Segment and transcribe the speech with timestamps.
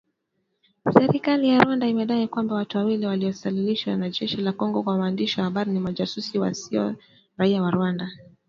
[0.95, 5.43] Serikali ya Rwanda imedai kwamba watu wawili waliowasilishwa na jeshi la Kongo kwa waandishi wa
[5.43, 6.95] habari, ni majasusi na sio
[7.37, 8.09] raia wa Rwanda